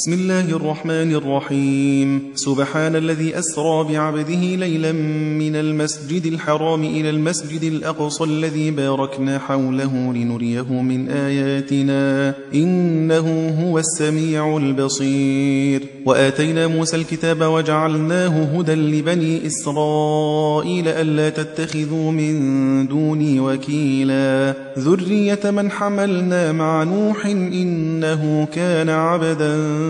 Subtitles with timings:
[0.00, 2.22] بسم الله الرحمن الرحيم.
[2.34, 10.82] سبحان الذي أسرى بعبده ليلا من المسجد الحرام إلى المسجد الأقصى الذي باركنا حوله لنريه
[10.82, 12.34] من آياتنا.
[12.54, 15.82] إنه هو السميع البصير.
[16.06, 24.54] وآتينا موسى الكتاب وجعلناه هدى لبني إسرائيل ألا تتخذوا من دوني وكيلا.
[24.78, 29.89] ذرية من حملنا مع نوح إنه كان عبدا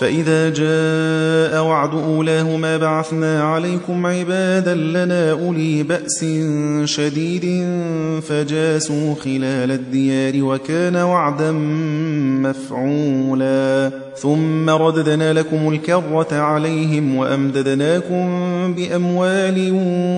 [0.00, 6.24] فإذا جاء وعد أولاهما بعثنا عليكم عبادا لنا أولي بأس
[6.84, 7.66] شديد
[8.22, 11.52] فجاسوا خلال الديار وكان وعدا
[12.42, 13.90] مفعولا.
[14.16, 18.24] ثم رددنا لكم الكرة عليهم وأمددناكم
[18.74, 19.70] بأموال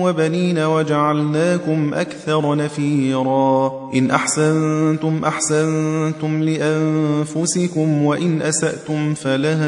[0.03, 3.71] وبنين وجعلناكم أكثر نفيرا.
[3.95, 9.64] إن أحسنتم أحسنتم لأنفسكم وإن أسأتم فلها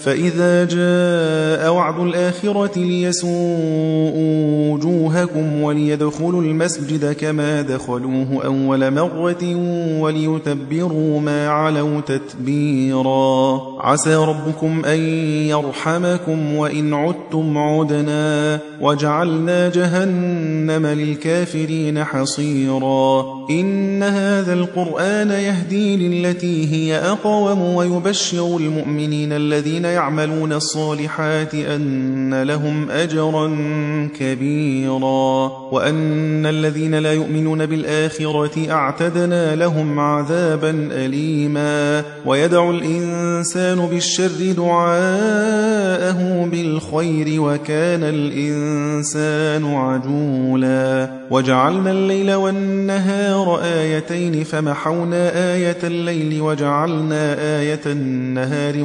[0.00, 9.54] فإذا جاء وعد الآخرة ليسوءوا وجوهكم وليدخلوا المسجد كما دخلوه أول مرة
[10.00, 13.60] وليتبروا ما علوا تتبيرا.
[13.80, 14.98] عسى ربكم أن
[15.48, 18.58] يرحمكم وإن عدتم عدنا.
[18.80, 23.24] وجعلنا جهنم للكافرين حصيرا.
[23.50, 33.46] إن هذا القرآن يهدي للتي هي أقوم ويبشر المؤمنين الذين يعملون الصالحات أن لهم أجرا
[34.20, 35.52] كبيرا.
[35.72, 42.04] وأن الذين لا يؤمنون بالآخرة أعتدنا لهم عذابا أليما.
[42.26, 51.10] ويدعو الإنسان بالشر دعاءه بالخير وكان الإنسان عجولا.
[51.30, 58.84] وجعلنا الليل والنهار آيتين فمحونا آية الليل وجعلنا آية النهار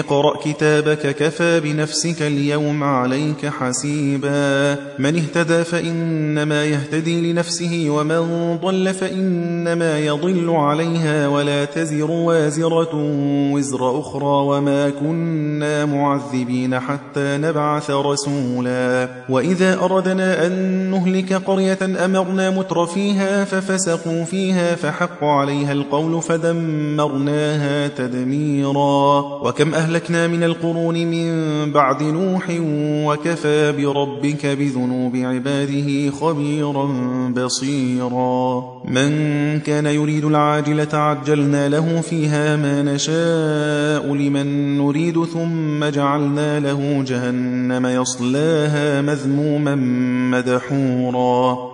[0.00, 4.74] اقرأ كتابك كفى بنفسك اليوم عليك حسيبا.
[4.98, 11.28] من اهتدى فإنما يهتدي لنفسه ومن ضل فإنما يضل عليها.
[11.28, 12.90] ولا تزر وازرة
[13.52, 19.08] وزر أخرى وما كنا معذبين حتى نبعث رسولا.
[19.28, 20.52] وإذا أردنا أن
[20.90, 29.20] نهلك قرية أمرنا متر فيها ففسقوا فيها فحق عليها القول فدمرناها تدميرا.
[29.20, 32.44] وكم أهلكنا من القرون من بعد نوح
[33.06, 36.86] وكفى بربك بذنوب عباده خبيرا
[37.36, 38.64] بصيرا.
[38.84, 39.10] من
[39.60, 49.02] كان يريد العاجلة عجلنا له فيها ما نشاء لمن نريد ثم جعلنا له جهنم يصلاها
[49.02, 49.74] مذموما
[50.30, 51.73] مدحورا.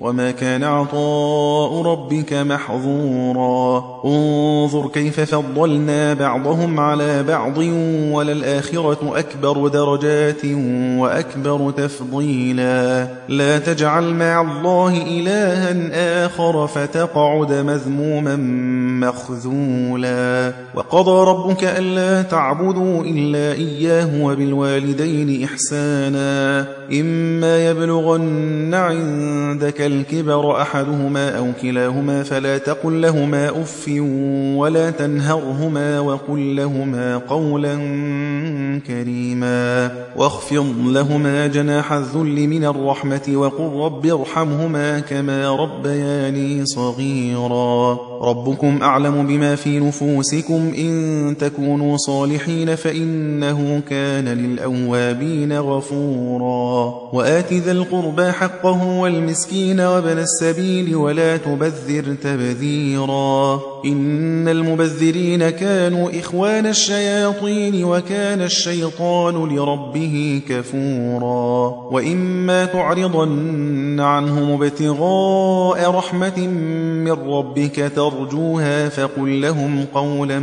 [0.00, 7.58] وما كان عطاء ربك محظورا انظر كيف فضلنا بعضهم على بعض
[8.12, 10.44] وللآخرة أكبر درجات
[10.98, 18.36] وأكبر تفضيلا لا تجعل مع الله إلها آخر فتقعد مذموما
[19.06, 31.46] مخذولا وقضى ربك ألا تعبدوا إلا إياه وبالوالدين إحسانا إما يبلغن عندك الكبر أحدهما أو
[31.62, 33.88] كلاهما فلا تقل لهما أف
[34.56, 37.74] ولا تنهرهما وقل لهما قولا
[38.86, 49.26] كريما واخفض لهما جناح الذل من الرحمة وقل رب ارحمهما كما ربياني صغيرا ربكم أعلم
[49.26, 59.79] بما في نفوسكم إن تكونوا صالحين فإنه كان للأوابين غفورا وآت ذا القربى حقه والمسكين
[59.80, 72.64] وابن السبيل ولا تبذر تبذيرا إن المبذرين كانوا إخوان الشياطين وكان الشيطان لربه كفورا وإما
[72.64, 76.38] تعرضن عنهم ابتغاء رحمة
[77.04, 80.38] من ربك ترجوها فقل لهم قولا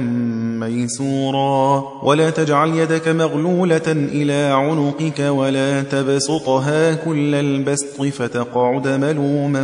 [0.59, 9.63] ميسورا ولا تجعل يدك مغلولة إلى عنقك ولا تبسطها كل البسط فتقعد ملوما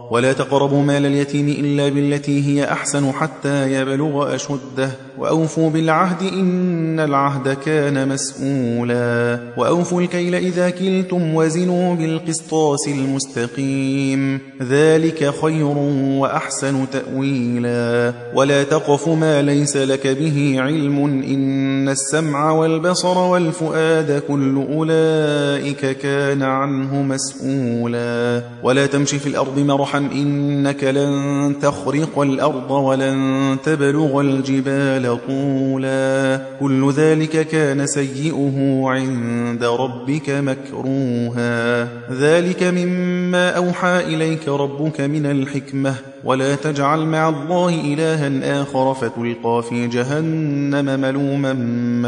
[0.11, 4.91] ولا تقربوا مال اليتيم إلا بالتي هي أحسن حتى يبلغ أشده.
[5.17, 9.39] وأوفوا بالعهد إن العهد كان مسؤولا.
[9.57, 14.39] وأوفوا الكيل إذا كلتم وزنوا بالقسطاس المستقيم.
[14.61, 15.77] ذلك خير
[16.19, 18.13] وأحسن تأويلا.
[18.35, 21.05] ولا تقف ما ليس لك به علم.
[21.05, 28.43] إن السمع والبصر والفؤاد كل أولئك كان عنه مسؤولا.
[28.63, 36.41] ولا تمشي في الأرض مرحا إنك لن تخرق الأرض ولن تبلغ الجبال طولا.
[36.59, 41.70] كل ذلك كان سيئه عند ربك مكروها.
[42.11, 45.95] ذلك مما أوحى إليك ربك من الحكمة.
[46.23, 51.53] ولا تجعل مع الله إلها آخر فتلقى في جهنم ملوما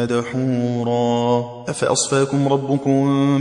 [0.01, 1.45] مدحورا.
[1.67, 2.93] أفأصفاكم ربكم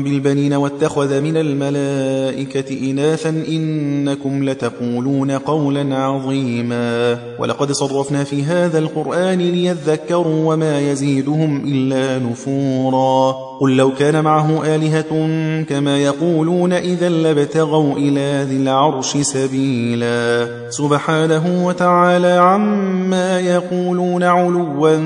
[0.04, 7.18] بالبنين واتخذ من الملائكة إناثا إنكم لتقولون قولا عظيما.
[7.38, 13.51] ولقد صرفنا في هذا القرآن ليذكروا وما يزيدهم إلا نفورا.
[13.60, 15.10] قل لو كان معه آلهة
[15.62, 20.48] كما يقولون إذا لابتغوا إلى ذي العرش سبيلا.
[20.70, 24.98] سبحانه وتعالى عما يقولون علوا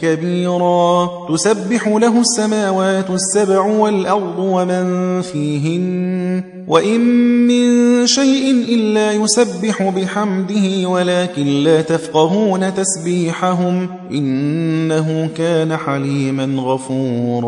[0.00, 1.10] كبيرا.
[1.28, 6.42] تسبح له السماوات السبع والأرض ومن فيهن.
[6.68, 7.00] وإن
[7.46, 13.88] من شيء إلا يسبح بحمده ولكن لا تفقهون تسبيحهم.
[14.10, 17.45] إنه كان حليما غفورا.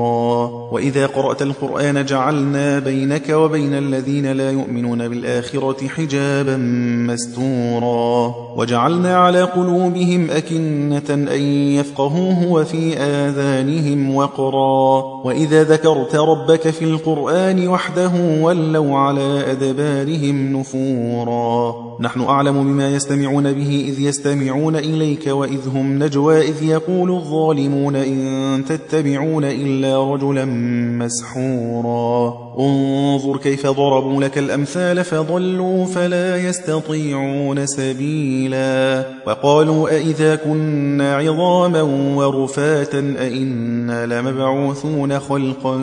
[0.72, 6.56] وإذا قرأت القرآن جعلنا بينك وبين الذين لا يؤمنون بالآخرة حجابا
[7.08, 8.34] مستورا.
[8.56, 11.42] وجعلنا على قلوبهم أكنة أن
[11.78, 15.02] يفقهوه وفي آذانهم وقرا.
[15.24, 21.88] وإذا ذكرت ربك في القرآن وحده ولوا على أدبارهم نفورا.
[22.00, 28.64] نحن أعلم بما يستمعون به إذ يستمعون إليك وإذ هم نجوى إذ يقول الظالمون إن
[28.68, 30.44] تتبعون إلا رجلا
[30.98, 41.82] مسحورا انظر كيف ضربوا لك الأمثال فضلوا فلا يستطيعون سبيلا وقالوا أئذا كنا عظاما
[42.16, 45.78] ورفاتا أئنا لمبعوثون خلقا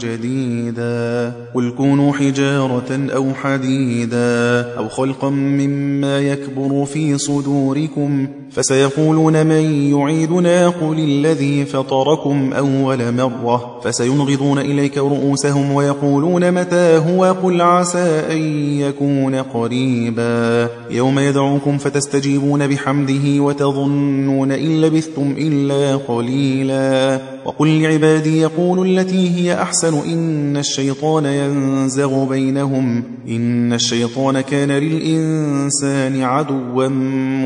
[0.00, 10.68] جديدا قل كونوا حجارة أو حديدا أو خلقا مما يكبر في صدوركم فسيقولون من يعيدنا
[10.68, 18.38] قل الذي فطركم أول مرة فسينغضون إليك رؤوسهم ويقولون متى هو قل عسى أن
[18.80, 20.68] يكون قريبا.
[20.90, 27.20] يوم يدعوكم فتستجيبون بحمده وتظنون إن لبثتم إلا قليلا.
[27.44, 33.04] وقل لعبادي يقول التي هي أحسن إن الشيطان ينزغ بينهم.
[33.28, 36.88] إن الشيطان كان للإنسان عدوا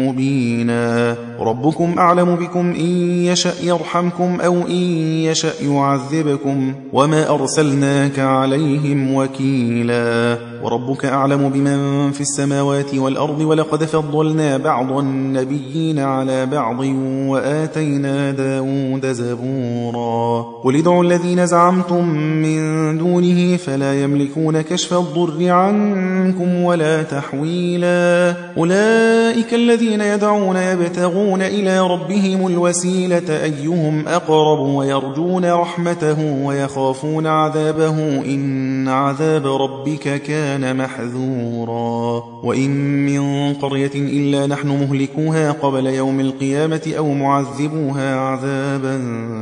[0.00, 1.16] مبينا.
[1.40, 2.86] ربكم أعلم بكم إن
[3.24, 4.82] يشأ يرحمكم أو إن
[5.24, 6.74] يشأ يعذبكم.
[6.92, 10.38] وما أرسلناك عليهم وكيلا.
[10.62, 16.80] وربك أعلم بمن في السماوات والأرض ولقد فضلنا بعض النبيين على بعض
[17.28, 20.46] وآتينا داود زبورا.
[20.64, 22.58] قل ادعوا الذين زعمتم من
[22.98, 28.34] دونه فلا يملكون كشف الضر عنكم ولا تحويلا.
[28.58, 39.46] أولئك الذين يدعون يبتغون إلى ربهم الوسيلة أيهم أقرب ويرجون رحمته ويخافون عذابه إن عذاب
[39.46, 42.24] ربك كان محذورا.
[42.44, 42.70] وإن
[43.06, 48.98] من قرية إلا نحن مهلكوها قبل يوم القيامة أو معذبوها عذابا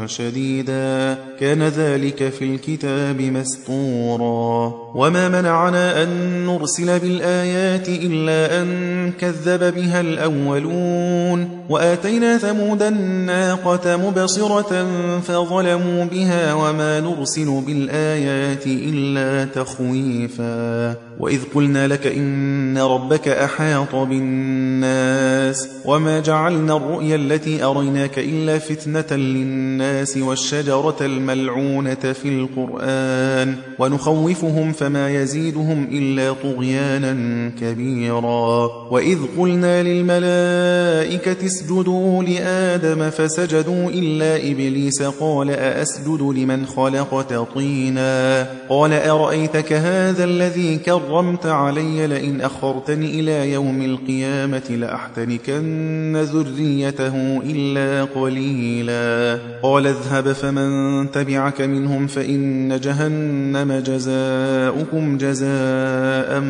[0.07, 1.19] شديدا.
[1.41, 4.75] كان ذلك في الكتاب مسطورا.
[4.95, 6.09] وما منعنا أن
[6.47, 11.49] نرسل بالآيات إلا أن كذب بها الأولون.
[11.71, 14.87] وآتينا ثمود الناقة مبصرة
[15.21, 26.21] فظلموا بها وما نرسل بالآيات إلا تخويفا وإذ قلنا لك إن ربك أحاط بالناس وما
[26.21, 36.33] جعلنا الرؤيا التي أريناك إلا فتنة للناس والشجرة الملعونة في القرآن ونخوفهم فما يزيدهم إلا
[36.33, 37.15] طغيانا
[37.61, 48.93] كبيرا وإذ قلنا للملائكة اسجدوا لآدم فسجدوا إلا إبليس قال أأسجد لمن خلقت طينا قال
[48.93, 50.77] أرأيتك هذا الذي
[51.09, 59.39] كرمت علي لئن أخرتني إلى يوم القيامة لأحتنكن ذريته إلا قليلا.
[59.63, 66.41] قال اذهب فمن تبعك منهم فإن جهنم جزاؤكم جزاء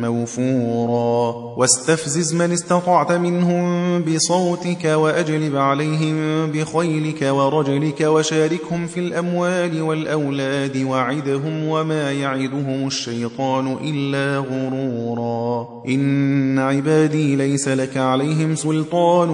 [0.00, 1.54] موفورا.
[1.56, 12.12] واستفزز من استطعت منهم بصوتك وأجلب عليهم بخيلك ورجلك وشاركهم في الأموال والأولاد وعدهم وما
[12.12, 15.68] يعدهم الشيطان إلا غرورا.
[15.88, 19.28] إن عبادي ليس لك عليهم سلطان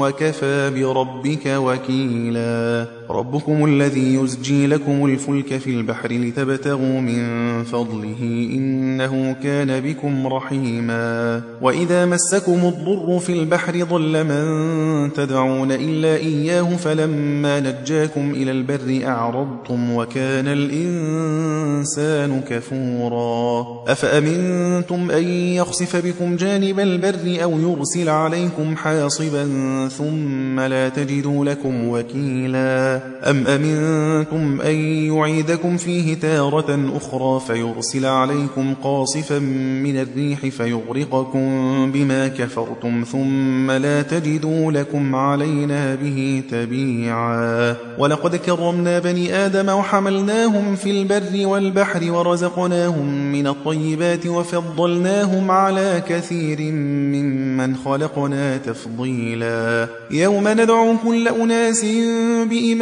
[0.00, 2.86] وكفى بربك وكيلا.
[3.10, 11.42] ربكم الذي يزجي لكم الفلك في البحر لتبتغوا من فضله إنه كان بكم رحيما.
[11.62, 19.94] وإذا مسكم الضر في البحر ضل من تدعون إلا إياه فلما نجاكم إلى البر أعرضتم
[19.94, 23.66] وكان الإنسان كفورا.
[23.88, 29.48] أفأمنتم أن يخسف بكم جانب البر أو يرسل عليكم حاصبا
[29.88, 34.74] ثم لا تجدوا لكم وكيلا؟ أم أمنتم أن
[35.14, 41.46] يعيدكم فيه تارة أخرى فيرسل عليكم قاصفا من الريح فيغرقكم
[41.92, 50.90] بما كفرتم ثم لا تجدوا لكم علينا به تبيعا ولقد كرمنا بني آدم وحملناهم في
[50.90, 61.84] البر والبحر ورزقناهم من الطيبات وفضلناهم على كثير ممن خلقنا تفضيلا يوم ندعو كل أناس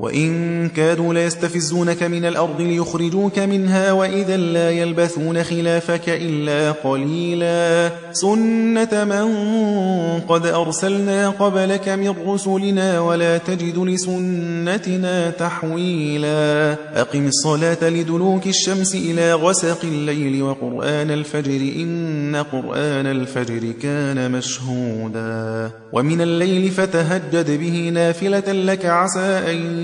[0.00, 7.90] وإن كادوا ليستفزونك من الأرض ليخرجوك منها وإذا لا يلبثون خلافك إلا قليلا.
[8.12, 9.26] سنة من
[10.20, 16.76] قد أرسلنا قبلك من رسلنا ولا تجد لسنتنا تحويلا.
[16.94, 25.70] أقم الصلاة لدلوك الشمس إلى غسق الليل وقرآن الفجر إن قرآن الفجر كان مشهودا.
[25.92, 29.83] ومن الليل فتهجد به نافلة لك عسى أن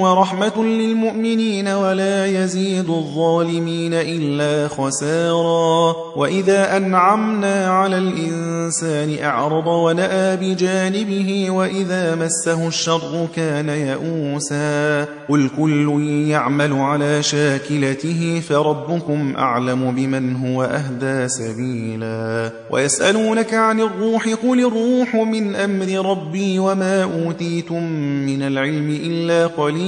[0.00, 5.96] ورحمة للمؤمنين ولا يزيد الظالمين إلا خسارا.
[6.16, 15.06] وإذا أنعمنا على الإنسان أعرض ونأى بجانبه وإذا مسه الشر كان يئوسا.
[15.28, 22.52] قل كل يعمل على شاكلته فربكم أعلم بمن هو أهدى سبيلا.
[22.70, 27.82] ويسألونك عن الروح قل الروح من أمر ربي وما أوتيتم
[28.26, 29.87] من العلم إلا قليلا.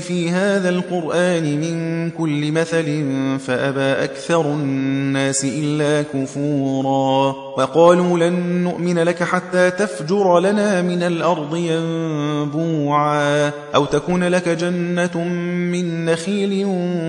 [0.00, 3.04] في هذا القرآن من كل مثل
[3.38, 13.50] فأبى أكثر الناس إلا كفورا وقالوا لن نؤمن لك حتى تفجر لنا من الأرض ينبوعا
[13.74, 15.24] أو تكون لك جنة
[15.72, 16.64] من نخيل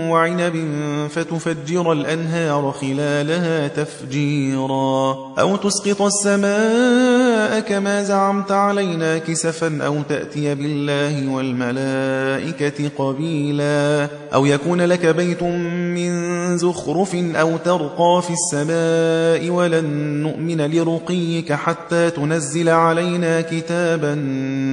[0.09, 0.67] وعنب
[1.09, 12.89] فتفجر الأنهار خلالها تفجيرا أو تسقط السماء كما زعمت علينا كسفا أو تأتي بالله والملائكة
[12.97, 19.85] قبيلا أو يكون لك بيت من زخرف أو ترقى في السماء ولن
[20.21, 24.15] نؤمن لرقيك حتى تنزل علينا كتابا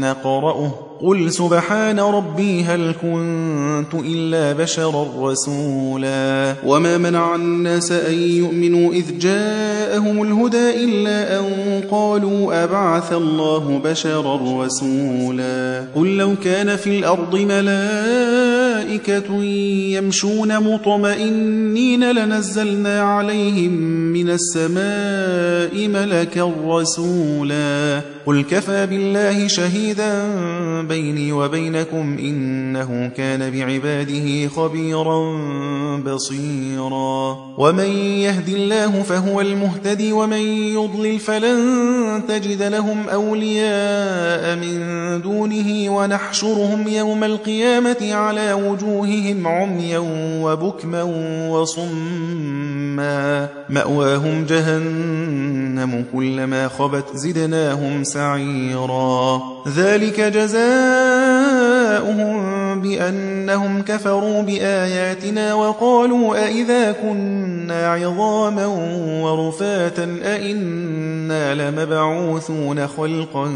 [0.01, 0.75] نقرأه.
[1.01, 6.55] قل سبحان ربي هل كنت إلا بشرا رسولا.
[6.67, 11.45] وما منع الناس أن يؤمنوا إذ جاءهم الهدى إلا أن
[11.91, 15.85] قالوا أبعث الله بشرا رسولا.
[15.95, 18.64] قل لو كان في الأرض ملائكة
[19.93, 23.73] يمشون مطمئنين لنزلنا عليهم
[24.13, 28.01] من السماء ملكا رسولا.
[28.27, 30.25] قل كفى بالله شهيدا
[30.89, 35.39] بيني وبينكم إنه كان بعباده خبيرا
[35.99, 37.37] بصيرا.
[37.59, 40.43] ومن يهد الله فهو المهتدي ومن
[40.75, 45.95] يضلل فلن تجد لهم أولياء من دونه.
[45.95, 48.74] ونحشرهم يوم القيامة على وجوههم
[49.47, 49.99] عميا
[50.43, 51.03] وبكما
[51.51, 59.43] وصما مأواهم جهنم كلما خبت زدناهم سعيرا.
[59.77, 61.65] ذلك جزاؤهم
[62.85, 68.67] بأنهم كفروا بآياتنا وقالوا أئذا كنا عظاما
[69.23, 73.49] ورفاتا أئنا لمبعوثون خلقا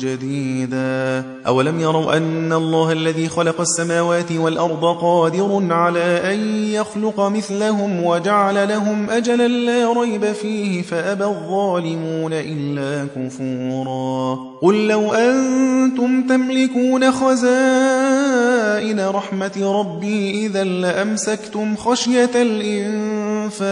[0.00, 6.38] جديدا أولم يروا أن الله الذي خلق السماوات والأرض قادر على أن
[6.72, 16.22] يخلق مثلهم وجعل لهم أجلا لا ريب فيه فأبى الظالمون إلا كفورا قل لو أنتم
[16.28, 18.69] تملكون خزائن
[19.10, 23.70] رحمة ربي إذا لأمسكتم خشية الإنفاق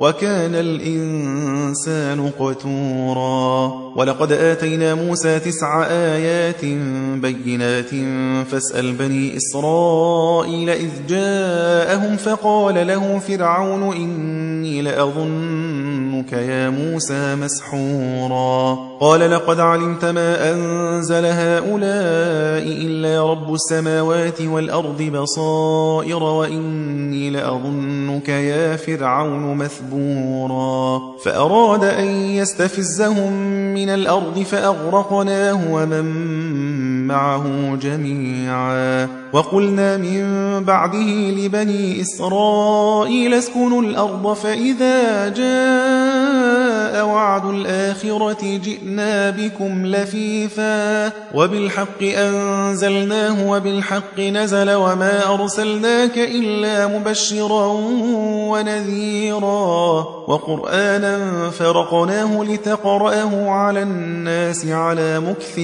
[0.00, 3.72] وكان الإنسان قتورا.
[3.96, 6.64] ولقد آتينا موسى تسع آيات
[7.14, 7.90] بينات.
[8.50, 14.82] فاسأل بني إسرائيل إذ جاءهم فقال له فرعون إني
[16.20, 18.78] لأظنك يا موسى مسحورا.
[19.00, 29.54] قال لقد علمت ما أنزل هؤلاء إلا رب السماوات والأرض بصائر وإني لأظنك يا فرعون
[29.56, 31.00] مثبورا.
[31.24, 33.32] فأراد أن يستفزهم
[33.74, 36.04] من الأرض فأغرقناه ومن
[37.10, 39.08] معه جميعا.
[39.32, 40.24] وقلنا من
[40.64, 51.06] بعده لبني إسرائيل اسكنوا الأرض فإذا جاء وعد الآخرة جئنا بكم لفيفا.
[51.34, 57.66] وبالحق أنزلناه وبالحق نزل وما أرسلناك إلا مبشرا
[58.50, 60.06] ونذيرا.
[60.28, 61.18] وقرآنا
[61.50, 65.58] فرقناه لتقرأه على الناس على مكث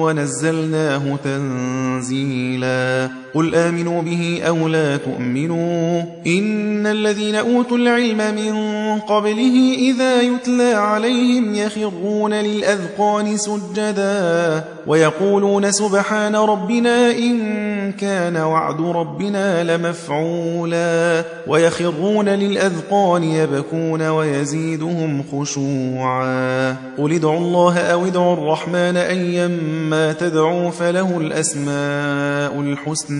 [0.00, 0.79] ونزلناه
[1.16, 3.10] تنزيلا.
[3.34, 8.54] قل آمنوا به أو لا تؤمنوا إن الذين أوتوا العلم من
[8.98, 21.24] قبله إذا يتلى عليهم يخرون للأذقان سجدا ويقولون سبحان ربنا إن كان وعد ربنا لمفعولا
[21.46, 32.60] ويخرون للأذقان يبكون ويزيدهم خشوعا قل ادعوا الله أو ادعوا الرحمن أيما تدعوا فله الأسماء
[32.60, 33.19] الحسنى